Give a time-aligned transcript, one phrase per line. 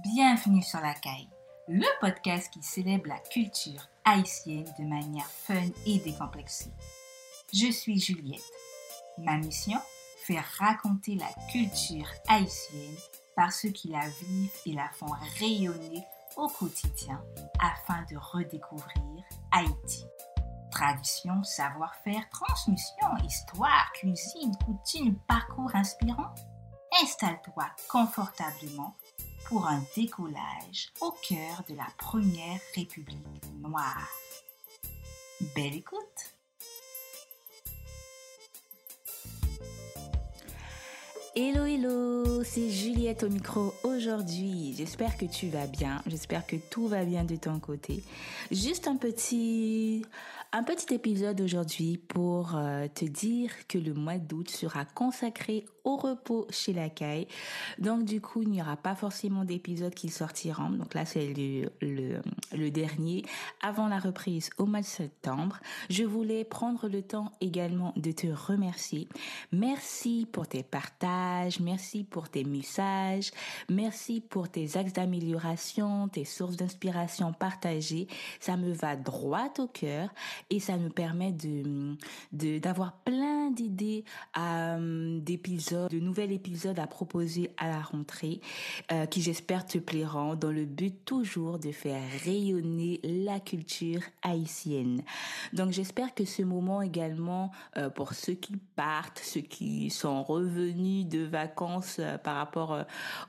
[0.00, 1.28] Bienvenue sur la caille,
[1.68, 6.72] le podcast qui célèbre la culture haïtienne de manière fun et décomplexée.
[7.52, 8.40] Je suis Juliette.
[9.18, 9.78] Ma mission
[10.24, 12.96] Faire raconter la culture haïtienne
[13.36, 16.02] par ceux qui la vivent et la font rayonner
[16.36, 17.22] au quotidien
[17.60, 20.06] afin de redécouvrir Haïti.
[20.70, 26.34] Tradition, savoir-faire, transmission, histoire, cuisine, coutume, parcours inspirant.
[27.02, 28.96] Installe-toi confortablement
[29.46, 33.18] pour un décollage au cœur de la première République
[33.60, 34.08] noire.
[35.54, 36.31] Belle écoute!
[41.34, 44.74] Hello, hello, c'est Juliette au micro aujourd'hui.
[44.76, 48.02] J'espère que tu vas bien, j'espère que tout va bien de ton côté.
[48.50, 50.04] Juste un petit,
[50.52, 55.96] un petit épisode aujourd'hui pour euh, te dire que le mois d'août sera consacré au
[55.96, 57.26] repos chez la caille.
[57.78, 60.70] Donc du coup, il n'y aura pas forcément d'épisodes qui sortiront.
[60.70, 61.32] Donc là, c'est
[61.80, 63.24] le, dernier
[63.62, 65.58] avant la reprise au mois de septembre.
[65.90, 69.08] Je voulais prendre le temps également de te remercier.
[69.52, 71.21] Merci pour tes partages,
[71.60, 73.30] merci pour tes messages,
[73.68, 78.06] merci pour tes axes d'amélioration, tes sources d'inspiration partagées.
[78.40, 80.08] Ça me va droit au cœur
[80.50, 81.96] et ça me permet de
[82.32, 84.04] d'avoir plein d'idées
[84.38, 88.40] euh, d'épisodes, de nouveaux épisodes à proposer à la rentrée
[88.90, 95.02] euh, qui j'espère te plairont dans le but toujours de faire rayonner la culture haïtienne.
[95.52, 101.06] Donc j'espère que ce moment également euh, pour ceux qui partent, ceux qui sont revenus
[101.12, 102.84] de vacances euh, par rapport euh,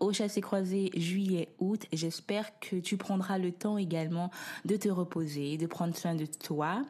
[0.00, 4.30] au chassé croisé juillet août, j'espère que tu prendras le temps également
[4.64, 6.82] de te reposer, de prendre soin de toi.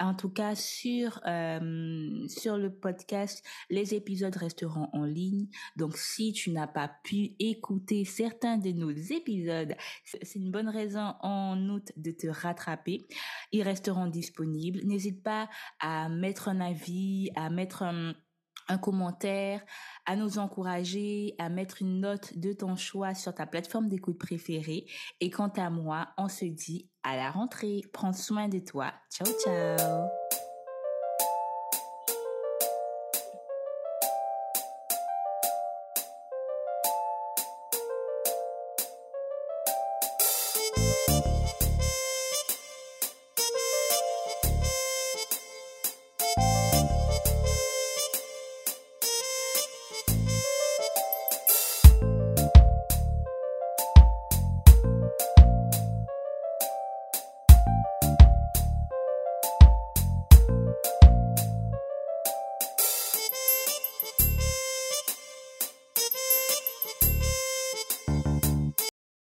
[0.00, 5.46] En tout cas sur euh, sur le podcast, les épisodes resteront en ligne.
[5.76, 11.14] Donc si tu n'as pas pu écouter certains de nos épisodes, c'est une bonne raison
[11.20, 13.06] en août de te rattraper.
[13.52, 14.80] Ils resteront disponibles.
[14.84, 15.48] N'hésite pas
[15.78, 18.14] à mettre un avis, à mettre un,
[18.68, 19.62] un commentaire,
[20.06, 24.86] à nous encourager, à mettre une note de ton choix sur ta plateforme d'écoute préférée.
[25.20, 27.82] Et quant à moi, on se dit à la rentrée.
[27.92, 28.92] Prends soin de toi.
[29.10, 30.21] Ciao, ciao.